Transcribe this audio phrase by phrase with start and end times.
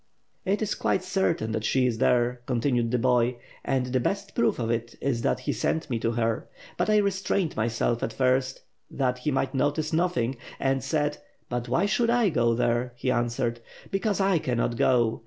[0.45, 3.35] "It is quite certain that she is there," continued the boy.
[3.63, 3.83] 640 ^^^^^^^^^^^^ SWORD.
[3.83, 6.49] 'Suid the best proof of it is that he sent me to her.
[6.75, 11.19] But I restrained myself at first, that he might notice nothing, and said:
[11.49, 13.59] *But why should I go there?' He answered,
[13.91, 15.19] 'Because I cannot go.